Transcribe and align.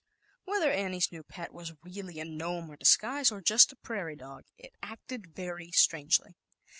Whether 0.45 0.71
Annie's 0.71 1.11
new 1.11 1.21
pet 1.21 1.53
was 1.53 1.73
really 1.83 2.19
a 2.19 2.25
Gnome 2.25 2.71
in 2.71 2.77
disguise, 2.79 3.31
or 3.31 3.39
just 3.39 3.71
a 3.71 3.75
prairie 3.75 4.15
dog, 4.15 4.45
it 4.57 4.73
acted 4.81 5.35
very 5.35 5.69
strangely. 5.73 6.33